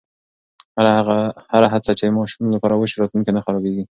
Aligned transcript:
هره 1.55 1.67
هڅه 1.73 1.91
چې 1.99 2.05
د 2.07 2.11
ماشوم 2.17 2.45
لپاره 2.55 2.75
وشي، 2.77 2.95
راتلونکی 2.97 3.31
نه 3.35 3.41
خرابېږي. 3.45 3.83